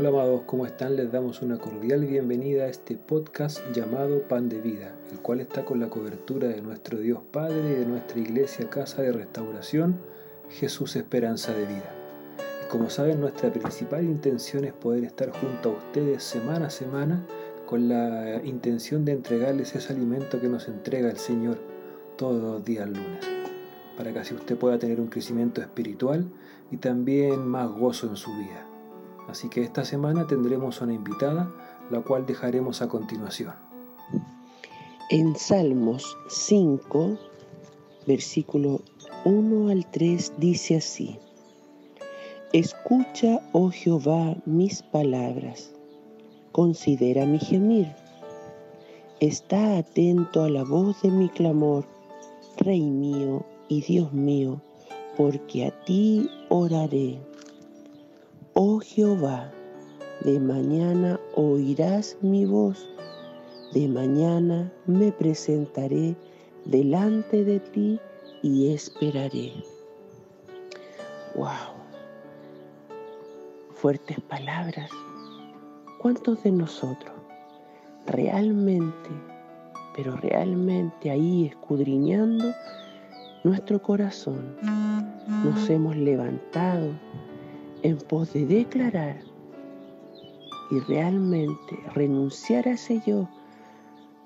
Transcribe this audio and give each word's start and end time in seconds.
Hola 0.00 0.08
amados, 0.08 0.44
¿cómo 0.46 0.64
están? 0.64 0.96
Les 0.96 1.12
damos 1.12 1.42
una 1.42 1.58
cordial 1.58 2.06
bienvenida 2.06 2.64
a 2.64 2.68
este 2.68 2.96
podcast 2.96 3.60
llamado 3.74 4.22
Pan 4.22 4.48
de 4.48 4.58
Vida, 4.58 4.94
el 5.12 5.18
cual 5.18 5.40
está 5.42 5.66
con 5.66 5.78
la 5.78 5.90
cobertura 5.90 6.48
de 6.48 6.62
nuestro 6.62 7.00
Dios 7.00 7.20
Padre 7.30 7.72
y 7.72 7.74
de 7.80 7.84
nuestra 7.84 8.18
iglesia 8.18 8.70
Casa 8.70 9.02
de 9.02 9.12
Restauración, 9.12 10.00
Jesús 10.48 10.96
Esperanza 10.96 11.52
de 11.52 11.66
Vida. 11.66 11.94
Y 12.64 12.68
como 12.70 12.88
saben, 12.88 13.20
nuestra 13.20 13.52
principal 13.52 14.04
intención 14.04 14.64
es 14.64 14.72
poder 14.72 15.04
estar 15.04 15.32
junto 15.32 15.68
a 15.68 15.72
ustedes 15.74 16.22
semana 16.22 16.68
a 16.68 16.70
semana 16.70 17.26
con 17.66 17.90
la 17.90 18.40
intención 18.42 19.04
de 19.04 19.12
entregarles 19.12 19.74
ese 19.74 19.92
alimento 19.92 20.40
que 20.40 20.48
nos 20.48 20.66
entrega 20.68 21.10
el 21.10 21.18
Señor 21.18 21.58
todos 22.16 22.40
los 22.40 22.64
días 22.64 22.88
lunes, 22.88 23.26
para 23.98 24.14
que 24.14 24.20
así 24.20 24.32
usted 24.32 24.56
pueda 24.56 24.78
tener 24.78 24.98
un 24.98 25.08
crecimiento 25.08 25.60
espiritual 25.60 26.24
y 26.70 26.78
también 26.78 27.46
más 27.46 27.68
gozo 27.68 28.06
en 28.06 28.16
su 28.16 28.34
vida. 28.38 28.69
Así 29.30 29.48
que 29.48 29.62
esta 29.62 29.84
semana 29.84 30.26
tendremos 30.26 30.80
una 30.80 30.92
invitada, 30.92 31.48
la 31.88 32.00
cual 32.00 32.26
dejaremos 32.26 32.82
a 32.82 32.88
continuación. 32.88 33.54
En 35.08 35.36
Salmos 35.36 36.18
5, 36.28 37.16
versículo 38.08 38.80
1 39.24 39.68
al 39.70 39.88
3 39.88 40.32
dice 40.38 40.78
así, 40.78 41.16
Escucha, 42.52 43.40
oh 43.52 43.70
Jehová, 43.70 44.36
mis 44.46 44.82
palabras, 44.82 45.72
considera 46.50 47.24
mi 47.24 47.38
gemir, 47.38 47.86
está 49.20 49.78
atento 49.78 50.42
a 50.42 50.50
la 50.50 50.64
voz 50.64 51.02
de 51.02 51.10
mi 51.12 51.28
clamor, 51.28 51.84
Rey 52.56 52.82
mío 52.82 53.46
y 53.68 53.82
Dios 53.82 54.12
mío, 54.12 54.60
porque 55.16 55.66
a 55.66 55.84
ti 55.84 56.28
oraré. 56.48 57.20
Oh 58.62 58.78
Jehová, 58.78 59.50
de 60.22 60.38
mañana 60.38 61.18
oirás 61.34 62.18
mi 62.20 62.44
voz, 62.44 62.90
de 63.72 63.88
mañana 63.88 64.70
me 64.84 65.12
presentaré 65.12 66.14
delante 66.66 67.42
de 67.42 67.58
ti 67.58 67.98
y 68.42 68.74
esperaré. 68.74 69.54
¡Wow! 71.36 71.72
Fuertes 73.76 74.20
palabras. 74.28 74.90
¿Cuántos 75.98 76.42
de 76.42 76.52
nosotros 76.52 77.14
realmente, 78.08 79.08
pero 79.96 80.16
realmente 80.16 81.10
ahí 81.10 81.46
escudriñando 81.46 82.52
nuestro 83.42 83.80
corazón, 83.80 84.54
nos 85.44 85.70
hemos 85.70 85.96
levantado 85.96 86.90
en 87.82 87.96
pos 87.96 88.32
de 88.32 88.46
declarar 88.46 89.20
y 90.70 90.80
realmente 90.80 91.78
renunciar 91.94 92.68
a 92.68 92.72
ese 92.72 93.00
yo 93.06 93.28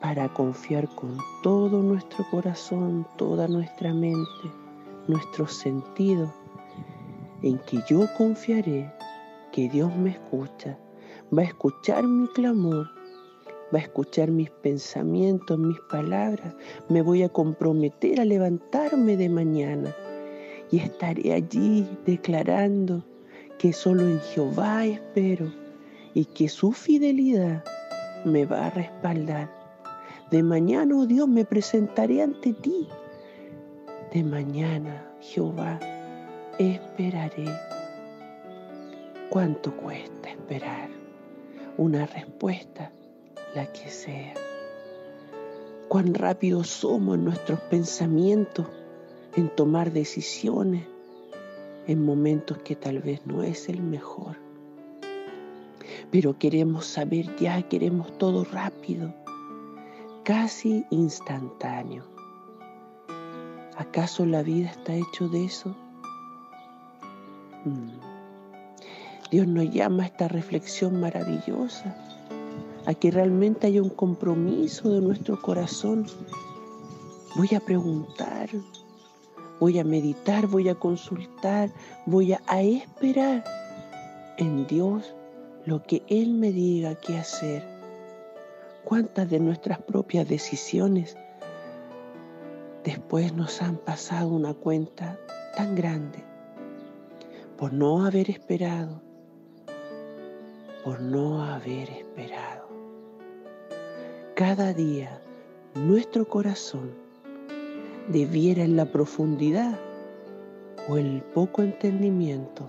para 0.00 0.28
confiar 0.34 0.88
con 0.94 1.16
todo 1.42 1.82
nuestro 1.82 2.26
corazón, 2.30 3.06
toda 3.16 3.48
nuestra 3.48 3.94
mente, 3.94 4.50
nuestros 5.08 5.54
sentidos, 5.54 6.30
en 7.42 7.58
que 7.60 7.78
yo 7.88 8.06
confiaré 8.18 8.92
que 9.52 9.68
Dios 9.68 9.94
me 9.96 10.10
escucha, 10.10 10.78
va 11.36 11.42
a 11.42 11.46
escuchar 11.46 12.06
mi 12.06 12.26
clamor, 12.28 12.90
va 13.74 13.78
a 13.78 13.82
escuchar 13.82 14.30
mis 14.30 14.50
pensamientos, 14.50 15.58
mis 15.58 15.80
palabras, 15.90 16.54
me 16.88 17.00
voy 17.00 17.22
a 17.22 17.28
comprometer 17.28 18.20
a 18.20 18.24
levantarme 18.24 19.16
de 19.16 19.28
mañana 19.28 19.94
y 20.70 20.78
estaré 20.78 21.32
allí 21.32 21.86
declarando 22.04 23.02
que 23.58 23.72
solo 23.72 24.02
en 24.02 24.20
Jehová 24.20 24.84
espero 24.84 25.52
y 26.12 26.26
que 26.26 26.48
su 26.48 26.72
fidelidad 26.72 27.64
me 28.24 28.46
va 28.46 28.66
a 28.66 28.70
respaldar. 28.70 29.50
De 30.30 30.42
mañana, 30.42 30.96
oh 30.96 31.06
Dios, 31.06 31.28
me 31.28 31.44
presentaré 31.44 32.22
ante 32.22 32.52
ti. 32.52 32.88
De 34.12 34.22
mañana, 34.22 35.06
Jehová, 35.20 35.78
esperaré. 36.58 37.46
¿Cuánto 39.30 39.76
cuesta 39.76 40.30
esperar? 40.30 40.88
Una 41.76 42.06
respuesta, 42.06 42.92
la 43.54 43.72
que 43.72 43.90
sea. 43.90 44.34
Cuán 45.88 46.14
rápido 46.14 46.64
somos 46.64 47.18
nuestros 47.18 47.60
pensamientos, 47.60 48.66
en 49.36 49.48
tomar 49.48 49.92
decisiones, 49.92 50.86
en 51.86 52.04
momentos 52.04 52.58
que 52.58 52.76
tal 52.76 53.00
vez 53.00 53.24
no 53.26 53.42
es 53.42 53.68
el 53.68 53.82
mejor. 53.82 54.36
Pero 56.10 56.38
queremos 56.38 56.86
saber 56.86 57.34
ya, 57.36 57.62
queremos 57.62 58.16
todo 58.18 58.44
rápido, 58.44 59.14
casi 60.24 60.84
instantáneo. 60.90 62.04
¿Acaso 63.76 64.24
la 64.24 64.42
vida 64.42 64.70
está 64.70 64.94
hecho 64.94 65.28
de 65.28 65.44
eso? 65.44 65.74
Mm. 67.64 68.14
Dios 69.30 69.46
nos 69.48 69.70
llama 69.70 70.04
a 70.04 70.06
esta 70.06 70.28
reflexión 70.28 71.00
maravillosa, 71.00 71.96
a 72.86 72.94
que 72.94 73.10
realmente 73.10 73.66
haya 73.66 73.82
un 73.82 73.90
compromiso 73.90 74.90
de 74.90 75.00
nuestro 75.00 75.40
corazón. 75.42 76.06
Voy 77.34 77.48
a 77.56 77.60
preguntar, 77.60 78.48
voy 79.60 79.78
a 79.78 79.84
meditar, 79.84 80.46
voy 80.46 80.68
a 80.68 80.74
consultar, 80.74 81.70
voy 82.06 82.32
a, 82.32 82.62
esperar 82.62 83.44
en 84.36 84.66
Dios 84.66 85.14
lo 85.64 85.82
que 85.82 86.02
Él 86.08 86.34
me 86.34 86.52
diga 86.52 86.94
qué 86.96 87.16
hacer. 87.16 87.62
¿Cuántas 88.84 89.30
de 89.30 89.40
nuestras 89.40 89.80
propias 89.80 90.28
decisiones 90.28 91.16
después 92.84 93.32
nos 93.32 93.62
han 93.62 93.78
pasado 93.78 94.28
una 94.28 94.52
cuenta 94.52 95.18
tan 95.56 95.74
grande 95.74 96.22
por 97.56 97.72
no 97.72 98.04
haber 98.04 98.28
esperado, 98.28 99.00
por 100.84 101.00
no 101.00 101.42
haber 101.42 101.88
esperado? 101.88 102.68
Cada 104.34 104.74
día 104.74 105.22
nuestro 105.74 106.28
corazón 106.28 107.03
debiera 108.08 108.62
en 108.62 108.76
la 108.76 108.86
profundidad 108.86 109.78
o 110.88 110.96
el 110.96 111.22
poco 111.34 111.62
entendimiento 111.62 112.68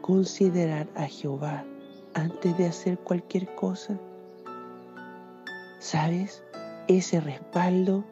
considerar 0.00 0.88
a 0.94 1.06
Jehová 1.06 1.64
antes 2.14 2.56
de 2.56 2.66
hacer 2.66 2.98
cualquier 2.98 3.54
cosa? 3.54 3.98
¿Sabes? 5.78 6.42
Ese 6.88 7.20
respaldo, 7.20 8.04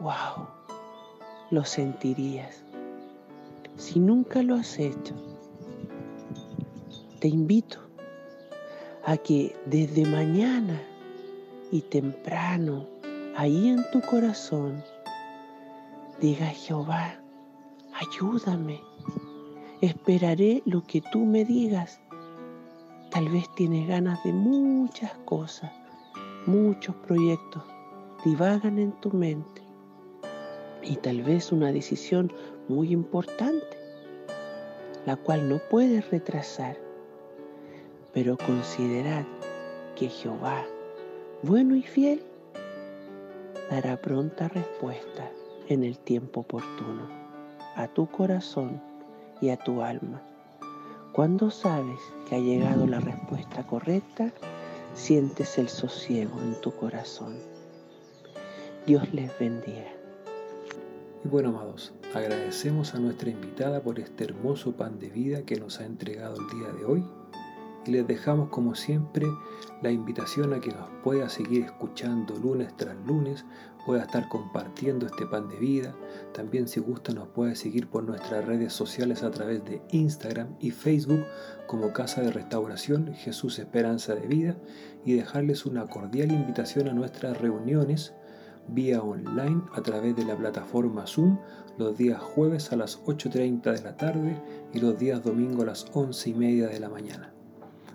wow, 0.00 0.46
lo 1.50 1.64
sentirías. 1.64 2.62
Si 3.76 3.98
nunca 3.98 4.42
lo 4.42 4.54
has 4.54 4.78
hecho, 4.78 5.14
te 7.20 7.28
invito 7.28 7.78
a 9.04 9.16
que 9.16 9.56
desde 9.66 10.06
mañana 10.06 10.80
y 11.72 11.80
temprano, 11.80 12.86
ahí 13.36 13.68
en 13.68 13.84
tu 13.90 14.00
corazón, 14.00 14.82
Diga 16.20 16.46
Jehová, 16.46 17.18
ayúdame. 17.92 18.80
Esperaré 19.80 20.62
lo 20.64 20.84
que 20.84 21.00
tú 21.00 21.18
me 21.24 21.44
digas. 21.44 22.00
Tal 23.10 23.28
vez 23.28 23.52
tienes 23.56 23.88
ganas 23.88 24.22
de 24.22 24.32
muchas 24.32 25.12
cosas, 25.24 25.72
muchos 26.46 26.94
proyectos 26.96 27.64
divagan 28.24 28.78
en 28.78 28.92
tu 29.00 29.10
mente 29.10 29.62
y 30.82 30.96
tal 30.96 31.22
vez 31.22 31.50
una 31.52 31.72
decisión 31.72 32.32
muy 32.68 32.92
importante, 32.92 33.76
la 35.06 35.16
cual 35.16 35.48
no 35.48 35.58
puedes 35.68 36.10
retrasar. 36.10 36.78
Pero 38.12 38.36
considerad 38.36 39.24
que 39.96 40.08
Jehová, 40.08 40.64
bueno 41.42 41.74
y 41.74 41.82
fiel, 41.82 42.22
dará 43.68 44.00
pronta 44.00 44.48
respuesta 44.48 45.30
en 45.68 45.84
el 45.84 45.98
tiempo 45.98 46.40
oportuno, 46.40 47.08
a 47.76 47.88
tu 47.88 48.06
corazón 48.06 48.82
y 49.40 49.50
a 49.50 49.56
tu 49.56 49.82
alma. 49.82 50.22
Cuando 51.12 51.50
sabes 51.50 52.00
que 52.28 52.36
ha 52.36 52.38
llegado 52.38 52.86
la 52.86 53.00
respuesta 53.00 53.66
correcta, 53.66 54.32
sientes 54.94 55.58
el 55.58 55.68
sosiego 55.68 56.40
en 56.40 56.60
tu 56.60 56.72
corazón. 56.72 57.36
Dios 58.86 59.12
les 59.14 59.36
bendiga. 59.38 59.92
Y 61.24 61.28
bueno, 61.28 61.50
amados, 61.50 61.92
agradecemos 62.12 62.94
a 62.94 62.98
nuestra 62.98 63.30
invitada 63.30 63.80
por 63.80 63.98
este 63.98 64.24
hermoso 64.24 64.72
pan 64.72 64.98
de 64.98 65.08
vida 65.08 65.42
que 65.42 65.56
nos 65.56 65.80
ha 65.80 65.86
entregado 65.86 66.36
el 66.40 66.58
día 66.58 66.72
de 66.72 66.84
hoy 66.84 67.04
y 67.86 67.90
les 67.90 68.06
dejamos 68.06 68.48
como 68.48 68.74
siempre 68.74 69.26
la 69.82 69.90
invitación 69.90 70.52
a 70.52 70.60
que 70.60 70.70
nos 70.70 70.88
pueda 71.02 71.28
seguir 71.28 71.64
escuchando 71.64 72.34
lunes 72.36 72.74
tras 72.76 72.96
lunes, 73.06 73.44
pueda 73.84 74.02
estar 74.02 74.28
compartiendo 74.28 75.06
este 75.06 75.26
pan 75.26 75.48
de 75.48 75.58
vida. 75.58 75.94
También 76.32 76.68
si 76.68 76.80
gusta 76.80 77.12
nos 77.12 77.28
puede 77.28 77.54
seguir 77.54 77.88
por 77.88 78.04
nuestras 78.04 78.44
redes 78.44 78.72
sociales 78.72 79.22
a 79.22 79.30
través 79.30 79.64
de 79.64 79.82
Instagram 79.90 80.56
y 80.58 80.70
Facebook 80.70 81.24
como 81.66 81.92
Casa 81.92 82.22
de 82.22 82.30
Restauración 82.30 83.14
Jesús 83.14 83.58
Esperanza 83.58 84.14
de 84.14 84.26
Vida 84.26 84.56
y 85.04 85.14
dejarles 85.14 85.66
una 85.66 85.86
cordial 85.86 86.32
invitación 86.32 86.88
a 86.88 86.92
nuestras 86.92 87.40
reuniones 87.40 88.14
vía 88.68 89.02
online 89.02 89.62
a 89.74 89.82
través 89.82 90.16
de 90.16 90.24
la 90.24 90.36
plataforma 90.36 91.06
Zoom 91.06 91.38
los 91.76 91.98
días 91.98 92.22
jueves 92.22 92.72
a 92.72 92.76
las 92.76 93.02
8.30 93.04 93.72
de 93.72 93.82
la 93.82 93.96
tarde 93.96 94.40
y 94.72 94.78
los 94.78 94.98
días 94.98 95.22
domingo 95.22 95.62
a 95.62 95.66
las 95.66 95.86
11 95.92 96.30
y 96.30 96.34
media 96.34 96.68
de 96.68 96.80
la 96.80 96.88
mañana. 96.88 97.33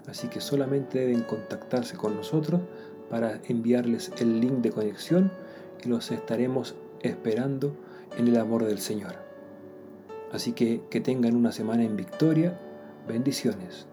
Así 0.08 0.28
que 0.28 0.42
solamente 0.42 1.00
deben 1.00 1.22
contactarse 1.22 1.96
con 1.98 2.16
nosotros 2.16 2.62
para 3.10 3.40
enviarles 3.48 4.12
el 4.20 4.40
link 4.40 4.60
de 4.60 4.72
conexión 4.72 5.32
y 5.84 5.90
los 5.90 6.12
estaremos 6.12 6.76
esperando 7.02 7.76
en 8.18 8.28
el 8.28 8.38
amor 8.38 8.66
del 8.66 8.80
Señor. 8.80 9.16
Así 10.32 10.54
que 10.54 10.82
que 10.90 11.02
tengan 11.02 11.36
una 11.36 11.52
semana 11.52 11.84
en 11.84 11.96
victoria. 11.96 12.60
Bendiciones. 13.08 13.88